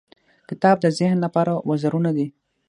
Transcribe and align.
•کتاب 0.49 0.75
د 0.81 0.85
ذهن 0.99 1.17
لپاره 1.25 1.53
وزرونه 1.69 2.09
دي. 2.17 2.27